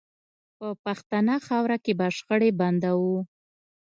په 0.57 0.67
پښتنه 0.85 1.33
خاوره 1.47 1.77
کې 1.83 1.93
به 1.99 2.07
شخړې 2.17 2.49
بندوو 2.59 3.17